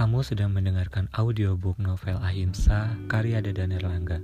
Kamu 0.00 0.24
sedang 0.24 0.56
mendengarkan 0.56 1.12
audiobook 1.12 1.76
novel 1.76 2.16
Ahimsa 2.24 2.96
karya 3.04 3.44
Dadan 3.44 3.76
Erlangga. 3.76 4.16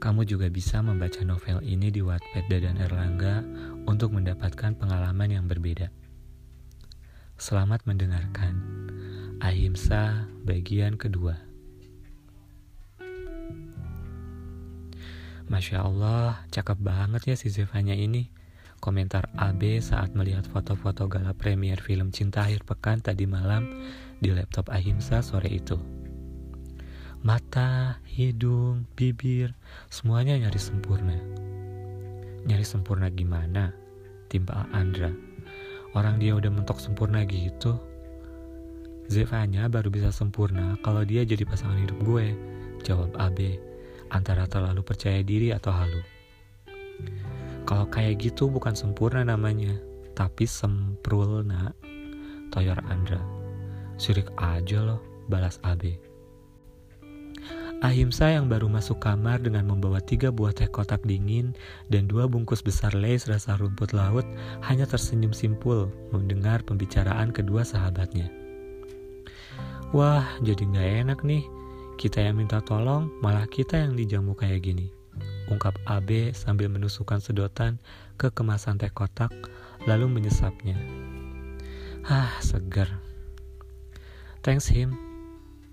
Kamu 0.00 0.24
juga 0.24 0.48
bisa 0.48 0.80
membaca 0.80 1.20
novel 1.28 1.60
ini 1.60 1.92
di 1.92 2.00
Wattpad 2.00 2.48
Dadan 2.48 2.80
Erlangga 2.80 3.44
untuk 3.84 4.16
mendapatkan 4.16 4.72
pengalaman 4.72 5.28
yang 5.28 5.44
berbeda. 5.44 5.92
Selamat 7.36 7.84
mendengarkan. 7.84 8.56
Ahimsa 9.44 10.24
bagian 10.40 10.96
kedua. 10.96 11.36
Masya 15.52 15.84
Allah, 15.84 16.48
cakep 16.48 16.80
banget 16.80 17.28
ya 17.28 17.36
si 17.36 17.52
Zevanya 17.52 17.92
ini. 17.92 18.32
Komentar 18.82 19.30
AB 19.38 19.78
saat 19.78 20.10
melihat 20.18 20.42
foto-foto 20.42 21.06
gala 21.06 21.30
premier 21.38 21.78
film 21.78 22.10
Cinta 22.10 22.42
Akhir 22.42 22.66
Pekan 22.66 22.98
tadi 22.98 23.30
malam 23.30 23.86
di 24.18 24.34
laptop 24.34 24.74
Ahimsa 24.74 25.22
sore 25.22 25.54
itu. 25.54 25.78
Mata, 27.22 28.02
hidung, 28.10 28.90
bibir, 28.98 29.54
semuanya 29.86 30.34
nyaris 30.34 30.74
sempurna. 30.74 31.14
Nyaris 32.42 32.74
sempurna 32.74 33.06
gimana? 33.14 33.70
Timpa 34.26 34.66
Andra. 34.74 35.14
Orang 35.94 36.18
dia 36.18 36.34
udah 36.34 36.50
mentok 36.50 36.82
sempurna 36.82 37.22
gitu. 37.22 37.78
Zevanya 39.06 39.70
baru 39.70 39.94
bisa 39.94 40.10
sempurna 40.10 40.74
kalau 40.82 41.06
dia 41.06 41.22
jadi 41.22 41.46
pasangan 41.46 41.78
hidup 41.78 42.02
gue. 42.02 42.34
Jawab 42.82 43.14
AB, 43.14 43.62
antara 44.10 44.50
terlalu 44.50 44.82
percaya 44.82 45.22
diri 45.22 45.54
atau 45.54 45.70
halu. 45.70 46.02
Kalau 47.62 47.86
kayak 47.86 48.18
gitu 48.18 48.50
bukan 48.50 48.74
sempurna 48.74 49.22
namanya, 49.22 49.78
tapi 50.18 50.44
sempurna. 50.50 51.70
Toyor 52.52 52.76
Andra. 52.90 53.22
Sirik 53.96 54.28
aja 54.36 54.84
loh, 54.84 55.00
balas 55.30 55.56
AB. 55.64 55.96
Ahimsa 57.82 58.30
yang 58.30 58.46
baru 58.46 58.70
masuk 58.70 59.02
kamar 59.02 59.42
dengan 59.42 59.66
membawa 59.66 59.98
tiga 59.98 60.30
buah 60.30 60.54
teh 60.54 60.70
kotak 60.70 61.02
dingin 61.02 61.50
dan 61.90 62.06
dua 62.06 62.30
bungkus 62.30 62.62
besar 62.62 62.94
lace 62.94 63.26
rasa 63.26 63.58
rumput 63.58 63.90
laut 63.90 64.22
hanya 64.62 64.86
tersenyum 64.86 65.34
simpul 65.34 65.90
mendengar 66.14 66.62
pembicaraan 66.62 67.34
kedua 67.34 67.66
sahabatnya. 67.66 68.30
Wah, 69.90 70.22
jadi 70.46 70.62
nggak 70.62 70.88
enak 71.06 71.18
nih. 71.26 71.42
Kita 71.98 72.22
yang 72.22 72.38
minta 72.38 72.62
tolong, 72.62 73.10
malah 73.18 73.50
kita 73.50 73.82
yang 73.82 73.98
dijamu 73.98 74.38
kayak 74.38 74.62
gini 74.62 75.01
ungkap 75.52 75.76
AB 75.84 76.32
sambil 76.32 76.72
menusukkan 76.72 77.20
sedotan 77.20 77.76
ke 78.16 78.32
kemasan 78.32 78.80
teh 78.80 78.88
kotak, 78.88 79.30
lalu 79.84 80.08
menyesapnya. 80.08 80.80
Hah, 82.08 82.32
segar. 82.40 82.88
Thanks 84.40 84.72
him. 84.72 84.96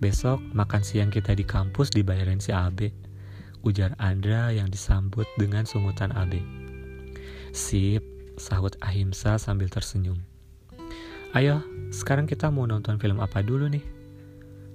Besok 0.03 0.39
makan 0.51 0.83
siang 0.83 1.11
kita 1.11 1.33
di 1.33 1.47
kampus 1.47 1.89
dibayarin 1.95 2.43
si 2.43 2.51
AB. 2.51 2.91
Ujar 3.63 3.95
Andra 3.99 4.51
yang 4.53 4.71
disambut 4.71 5.27
dengan 5.35 5.67
sungutan 5.67 6.15
AB. 6.15 6.39
Sip, 7.51 8.03
sahut 8.39 8.77
Ahimsa 8.79 9.35
sambil 9.35 9.67
tersenyum. 9.67 10.21
Ayo, 11.35 11.59
sekarang 11.91 12.25
kita 12.29 12.47
mau 12.49 12.63
nonton 12.63 12.95
film 13.01 13.19
apa 13.19 13.43
dulu 13.43 13.67
nih? 13.67 13.98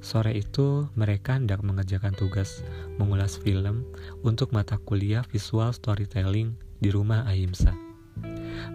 Sore 0.04 0.36
itu, 0.36 0.84
mereka 1.00 1.40
hendak 1.40 1.64
mengerjakan 1.64 2.12
tugas 2.12 2.60
mengulas 3.00 3.40
film 3.40 3.88
untuk 4.20 4.52
mata 4.52 4.76
kuliah 4.76 5.24
visual 5.32 5.72
storytelling 5.72 6.60
di 6.76 6.92
rumah 6.92 7.24
Ahimsa. 7.24 7.72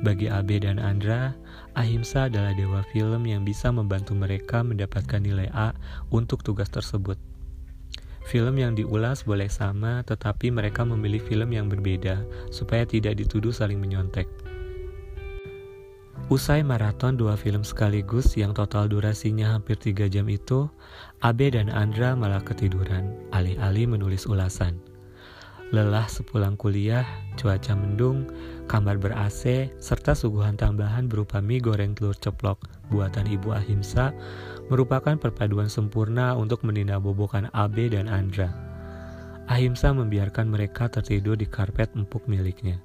Bagi 0.01 0.25
Abe 0.25 0.57
dan 0.57 0.81
Andra, 0.81 1.37
Ahimsa 1.77 2.33
adalah 2.33 2.57
dewa 2.57 2.81
film 2.89 3.29
yang 3.29 3.45
bisa 3.45 3.69
membantu 3.69 4.17
mereka 4.17 4.65
mendapatkan 4.65 5.21
nilai 5.21 5.53
A 5.53 5.77
untuk 6.09 6.41
tugas 6.41 6.73
tersebut. 6.73 7.21
Film 8.25 8.57
yang 8.57 8.73
diulas 8.73 9.21
boleh 9.21 9.53
sama, 9.53 10.01
tetapi 10.09 10.49
mereka 10.49 10.81
memilih 10.81 11.21
film 11.21 11.53
yang 11.53 11.69
berbeda 11.69 12.25
supaya 12.49 12.89
tidak 12.89 13.21
dituduh 13.21 13.53
saling 13.53 13.77
menyontek. 13.77 14.25
Usai 16.29 16.61
maraton 16.61 17.17
dua 17.17 17.33
film 17.33 17.65
sekaligus 17.65 18.37
yang 18.37 18.53
total 18.53 18.85
durasinya 18.85 19.49
hampir 19.49 19.73
tiga 19.81 20.05
jam 20.05 20.29
itu, 20.29 20.69
Abe 21.25 21.49
dan 21.49 21.73
Andra 21.73 22.13
malah 22.13 22.45
ketiduran, 22.45 23.17
alih-alih 23.33 23.89
menulis 23.89 24.29
ulasan. 24.29 24.77
Lelah 25.73 26.05
sepulang 26.05 26.53
kuliah, 26.53 27.01
cuaca 27.33 27.73
mendung, 27.73 28.29
kamar 28.69 29.01
ber-AC, 29.01 29.73
serta 29.81 30.13
suguhan 30.13 30.53
tambahan 30.53 31.09
berupa 31.09 31.41
mie 31.41 31.65
goreng 31.65 31.97
telur 31.97 32.13
ceplok 32.13 32.61
buatan 32.93 33.25
Ibu 33.25 33.49
Ahimsa 33.49 34.13
merupakan 34.69 35.17
perpaduan 35.17 35.65
sempurna 35.65 36.37
untuk 36.37 36.61
meninabobokan 36.61 37.49
Abe 37.57 37.89
dan 37.89 38.05
Andra. 38.05 38.53
Ahimsa 39.49 39.97
membiarkan 39.97 40.45
mereka 40.45 40.93
tertidur 40.93 41.33
di 41.33 41.49
karpet 41.49 41.89
empuk 41.97 42.29
miliknya. 42.29 42.77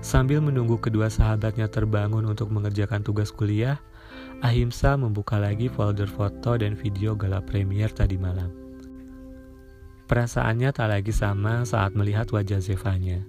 Sambil 0.00 0.42
menunggu 0.42 0.80
kedua 0.80 1.12
sahabatnya 1.12 1.68
terbangun 1.68 2.24
untuk 2.24 2.48
mengerjakan 2.50 3.04
tugas 3.04 3.28
kuliah, 3.28 3.78
Ahimsa 4.44 4.98
membuka 5.00 5.40
lagi 5.40 5.72
folder 5.72 6.10
foto 6.10 6.58
dan 6.58 6.76
video 6.76 7.16
gala 7.16 7.40
premier 7.40 7.88
tadi 7.88 8.20
malam. 8.20 8.52
Perasaannya 10.04 10.68
tak 10.76 10.92
lagi 10.92 11.16
sama 11.16 11.64
saat 11.64 11.96
melihat 11.96 12.28
wajah 12.28 12.60
Zevanya. 12.60 13.24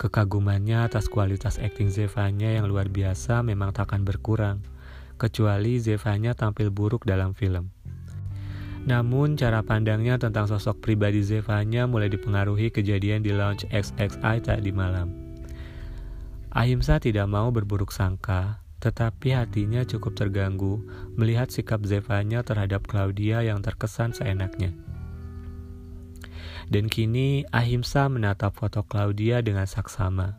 Kekagumannya 0.00 0.88
atas 0.88 1.06
kualitas 1.12 1.60
akting 1.60 1.92
Zevanya 1.92 2.48
yang 2.48 2.64
luar 2.64 2.88
biasa 2.88 3.44
memang 3.44 3.76
takkan 3.76 4.08
berkurang, 4.08 4.64
kecuali 5.20 5.76
Zevanya 5.78 6.32
tampil 6.32 6.72
buruk 6.72 7.04
dalam 7.04 7.36
film. 7.36 7.68
Namun, 8.82 9.38
cara 9.38 9.62
pandangnya 9.62 10.18
tentang 10.18 10.50
sosok 10.50 10.82
pribadi 10.82 11.22
Zevanya 11.22 11.86
mulai 11.86 12.10
dipengaruhi 12.10 12.72
kejadian 12.74 13.22
di 13.22 13.30
lounge 13.30 13.68
XXI 13.70 14.42
tadi 14.42 14.72
malam. 14.74 15.21
Ahimsa 16.52 17.00
tidak 17.00 17.32
mau 17.32 17.48
berburuk 17.48 17.88
sangka, 17.88 18.60
tetapi 18.84 19.32
hatinya 19.32 19.88
cukup 19.88 20.12
terganggu 20.12 20.84
melihat 21.16 21.48
sikap 21.48 21.80
Zevanya 21.88 22.44
terhadap 22.44 22.84
Claudia 22.84 23.40
yang 23.40 23.64
terkesan 23.64 24.12
seenaknya. 24.12 24.76
Dan 26.68 26.92
kini 26.92 27.48
Ahimsa 27.56 28.12
menatap 28.12 28.52
foto 28.52 28.84
Claudia 28.84 29.40
dengan 29.40 29.64
saksama. 29.64 30.36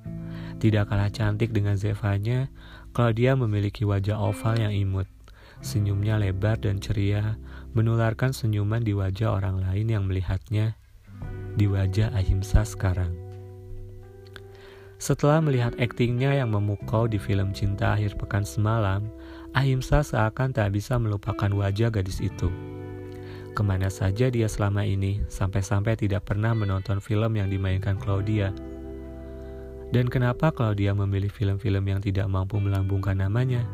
Tidak 0.62 0.86
kalah 0.86 1.10
cantik 1.10 1.50
dengan 1.50 1.82
Zevanya, 1.82 2.54
Claudia 2.94 3.34
memiliki 3.34 3.82
wajah 3.82 4.22
oval 4.22 4.62
yang 4.62 4.74
imut. 4.76 5.10
Senyumnya 5.66 6.22
lebar 6.22 6.62
dan 6.62 6.78
ceria, 6.78 7.42
menularkan 7.74 8.38
senyuman 8.38 8.86
di 8.86 8.94
wajah 8.94 9.34
orang 9.34 9.66
lain 9.66 9.90
yang 9.90 10.06
melihatnya 10.06 10.78
di 11.58 11.66
wajah 11.66 12.14
Ahimsa 12.14 12.66
sekarang. 12.68 13.23
Setelah 15.04 15.44
melihat 15.44 15.76
aktingnya 15.84 16.32
yang 16.32 16.56
memukau 16.56 17.12
di 17.12 17.20
film 17.20 17.52
Cinta 17.52 17.92
Akhir 17.92 18.16
Pekan 18.16 18.48
semalam, 18.48 19.12
Ahimsa 19.52 20.00
seakan 20.00 20.56
tak 20.56 20.72
bisa 20.72 20.96
melupakan 20.96 21.52
wajah 21.52 21.92
gadis 21.92 22.24
itu. 22.24 22.48
Ke 23.52 23.60
mana 23.68 23.92
saja 23.92 24.32
dia 24.32 24.48
selama 24.48 24.88
ini, 24.88 25.20
sampai-sampai 25.28 26.00
tidak 26.00 26.32
pernah 26.32 26.56
menonton 26.56 27.04
film 27.04 27.36
yang 27.36 27.52
dimainkan 27.52 28.00
Claudia. 28.00 28.56
Dan 29.92 30.08
kenapa 30.08 30.56
Claudia 30.56 30.96
memilih 30.96 31.28
film-film 31.28 31.84
yang 31.84 32.00
tidak 32.00 32.32
mampu 32.32 32.64
melambungkan 32.64 33.20
namanya? 33.20 33.68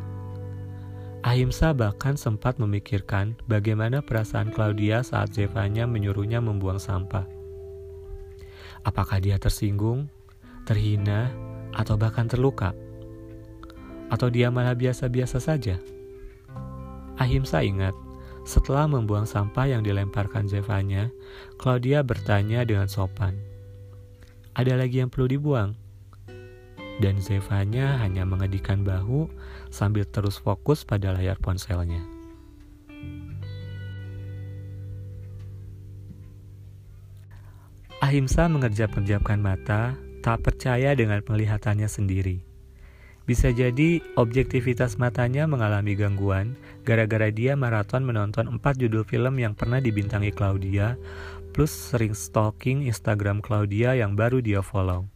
Ahimsa 1.21 1.77
bahkan 1.77 2.17
sempat 2.17 2.57
memikirkan 2.57 3.37
bagaimana 3.45 4.01
perasaan 4.01 4.49
Claudia 4.49 5.05
saat 5.05 5.37
Zevanya 5.37 5.85
menyuruhnya 5.85 6.41
membuang 6.41 6.81
sampah. 6.81 7.29
Apakah 8.81 9.21
dia 9.21 9.37
tersinggung 9.37 10.09
terhina, 10.69 11.33
atau 11.73 11.97
bahkan 11.97 12.29
terluka? 12.29 12.77
Atau 14.13 14.29
dia 14.29 14.53
malah 14.53 14.77
biasa-biasa 14.77 15.41
saja? 15.41 15.81
Ahimsa 17.17 17.65
ingat, 17.65 17.97
setelah 18.45 18.85
membuang 18.85 19.25
sampah 19.25 19.65
yang 19.65 19.81
dilemparkan 19.81 20.45
Zevanya, 20.45 21.09
Claudia 21.57 22.05
bertanya 22.05 22.61
dengan 22.61 22.85
sopan, 22.85 23.33
"Ada 24.53 24.77
lagi 24.77 25.01
yang 25.01 25.09
perlu 25.09 25.25
dibuang?" 25.25 25.73
Dan 27.01 27.17
Zevanya 27.17 27.97
hanya 28.05 28.27
mengedikan 28.29 28.85
bahu 28.85 29.25
sambil 29.73 30.05
terus 30.05 30.37
fokus 30.37 30.85
pada 30.85 31.17
layar 31.17 31.39
ponselnya. 31.41 32.03
Ahimsa 37.99 38.47
mengerjap-kerjapkan 38.47 39.39
mata 39.43 39.95
tak 40.29 40.45
percaya 40.45 40.93
dengan 40.93 41.25
penglihatannya 41.25 41.89
sendiri. 41.89 42.45
Bisa 43.25 43.49
jadi 43.49 43.97
objektivitas 44.13 45.01
matanya 45.01 45.49
mengalami 45.49 45.97
gangguan 45.97 46.53
gara-gara 46.85 47.33
dia 47.33 47.57
maraton 47.57 48.05
menonton 48.05 48.45
empat 48.45 48.77
judul 48.77 49.01
film 49.01 49.41
yang 49.41 49.57
pernah 49.57 49.81
dibintangi 49.81 50.29
Claudia, 50.29 51.01
plus 51.49 51.73
sering 51.73 52.13
stalking 52.13 52.85
Instagram 52.85 53.41
Claudia 53.41 53.97
yang 53.97 54.13
baru 54.13 54.37
dia 54.37 54.61
follow. 54.61 55.09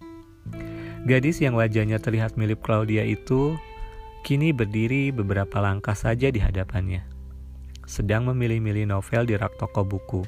Gadis 1.06 1.46
yang 1.46 1.54
wajahnya 1.54 2.02
terlihat 2.02 2.34
mirip 2.34 2.66
Claudia 2.66 3.06
itu 3.06 3.54
kini 4.26 4.50
berdiri 4.50 5.14
beberapa 5.14 5.62
langkah 5.62 5.94
saja 5.94 6.34
di 6.34 6.42
hadapannya. 6.42 7.06
sedang 7.84 8.32
memilih-milih 8.32 8.90
novel 8.90 9.28
di 9.28 9.36
rak 9.36 9.60
toko 9.60 9.84
buku. 9.84 10.24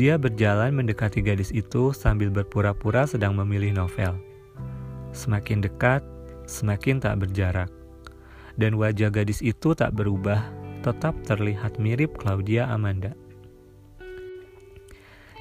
Dia 0.00 0.16
berjalan 0.16 0.72
mendekati 0.72 1.20
gadis 1.20 1.52
itu 1.52 1.92
sambil 1.92 2.32
berpura-pura 2.32 3.04
sedang 3.04 3.36
memilih 3.36 3.76
novel. 3.76 4.16
Semakin 5.12 5.60
dekat, 5.60 6.00
semakin 6.48 7.04
tak 7.04 7.20
berjarak. 7.20 7.68
Dan 8.56 8.80
wajah 8.80 9.12
gadis 9.12 9.44
itu 9.44 9.76
tak 9.76 9.92
berubah, 9.92 10.40
tetap 10.80 11.12
terlihat 11.28 11.76
mirip 11.76 12.16
Claudia 12.16 12.72
Amanda. 12.72 13.12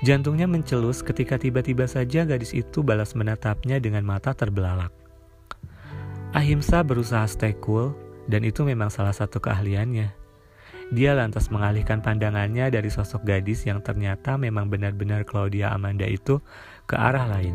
Jantungnya 0.04 0.44
mencelus 0.44 1.08
ketika 1.08 1.40
tiba-tiba 1.40 1.88
saja 1.88 2.28
gadis 2.28 2.52
itu 2.52 2.84
balas 2.84 3.16
menatapnya 3.16 3.80
dengan 3.80 4.04
mata 4.04 4.36
terbelalak. 4.36 4.92
Ahimsa 6.36 6.84
berusaha 6.84 7.24
stay 7.32 7.56
cool, 7.64 7.96
dan 8.28 8.44
itu 8.44 8.68
memang 8.68 8.92
salah 8.92 9.16
satu 9.16 9.40
keahliannya. 9.40 10.19
Dia 10.90 11.14
lantas 11.14 11.54
mengalihkan 11.54 12.02
pandangannya 12.02 12.74
dari 12.74 12.90
sosok 12.90 13.22
gadis 13.22 13.62
yang 13.70 13.78
ternyata 13.86 14.42
memang 14.42 14.74
benar-benar 14.74 15.22
Claudia 15.22 15.70
Amanda 15.70 16.10
itu 16.10 16.42
ke 16.90 16.98
arah 16.98 17.30
lain. 17.30 17.54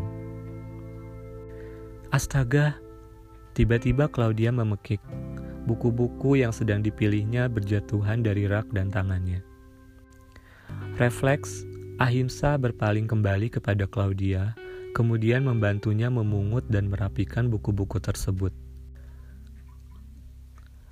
Astaga, 2.15 2.79
tiba-tiba 3.51 4.07
Claudia 4.07 4.55
memekik. 4.55 5.03
Buku-buku 5.67 6.39
yang 6.39 6.55
sedang 6.55 6.79
dipilihnya 6.79 7.51
berjatuhan 7.51 8.23
dari 8.23 8.47
rak 8.47 8.71
dan 8.71 8.87
tangannya. 8.87 9.43
Refleks, 10.95 11.67
Ahimsa 11.99 12.55
berpaling 12.55 13.09
kembali 13.09 13.51
kepada 13.51 13.83
Claudia, 13.83 14.55
kemudian 14.95 15.43
membantunya 15.43 16.07
memungut 16.07 16.63
dan 16.71 16.87
merapikan 16.87 17.51
buku-buku 17.51 17.99
tersebut. 17.99 18.55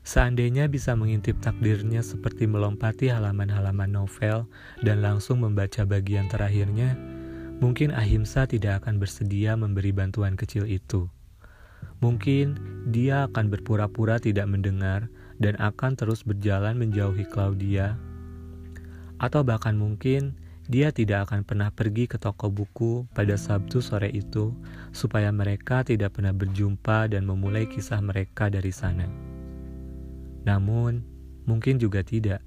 Seandainya 0.03 0.67
bisa 0.67 0.99
mengintip 0.99 1.39
takdirnya 1.39 2.03
seperti 2.03 2.43
melompati 2.43 3.07
halaman-halaman 3.07 3.87
novel 3.87 4.51
dan 4.83 4.99
langsung 4.99 5.39
membaca 5.39 5.87
bagian 5.87 6.27
terakhirnya, 6.27 6.99
mungkin 7.63 7.95
Ahimsa 7.95 8.43
tidak 8.43 8.83
akan 8.83 8.99
bersedia 8.99 9.55
memberi 9.55 9.95
bantuan 9.95 10.35
kecil 10.35 10.67
itu. 10.67 11.07
Mungkin 12.03 12.59
dia 12.91 13.31
akan 13.31 13.47
berpura-pura 13.47 14.19
tidak 14.19 14.51
mendengar 14.51 15.07
dan 15.39 15.55
akan 15.55 15.95
terus 15.95 16.27
berjalan 16.27 16.75
menjauhi 16.75 17.23
Claudia, 17.23 17.95
atau 19.23 19.39
bahkan 19.47 19.79
mungkin 19.79 20.35
dia 20.67 20.91
tidak 20.91 21.31
akan 21.31 21.47
pernah 21.47 21.71
pergi 21.71 22.11
ke 22.11 22.19
toko 22.19 22.51
buku 22.51 23.07
pada 23.15 23.39
Sabtu 23.39 23.79
sore 23.79 24.11
itu, 24.11 24.51
supaya 24.91 25.31
mereka 25.31 25.87
tidak 25.87 26.19
pernah 26.19 26.35
berjumpa 26.35 27.07
dan 27.07 27.23
memulai 27.23 27.71
kisah 27.71 28.03
mereka 28.03 28.51
dari 28.51 28.75
sana. 28.75 29.32
Namun, 30.43 31.03
mungkin 31.47 31.79
juga 31.79 32.03
tidak. 32.03 32.43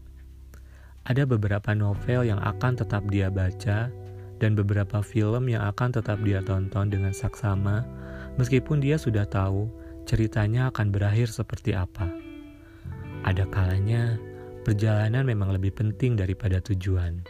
Ada 1.07 1.23
beberapa 1.23 1.71
novel 1.73 2.27
yang 2.27 2.41
akan 2.43 2.77
tetap 2.77 3.07
dia 3.09 3.31
baca, 3.31 3.89
dan 4.37 4.53
beberapa 4.53 5.01
film 5.01 5.49
yang 5.49 5.65
akan 5.65 5.97
tetap 5.97 6.21
dia 6.21 6.45
tonton 6.45 6.93
dengan 6.93 7.13
saksama, 7.13 7.89
meskipun 8.37 8.85
dia 8.85 9.01
sudah 9.01 9.25
tahu 9.25 9.69
ceritanya 10.05 10.69
akan 10.69 10.93
berakhir 10.93 11.33
seperti 11.33 11.73
apa. 11.73 12.13
Ada 13.25 13.49
kalanya 13.49 14.21
perjalanan 14.63 15.25
memang 15.25 15.57
lebih 15.57 15.73
penting 15.73 16.15
daripada 16.21 16.61
tujuan. 16.61 17.25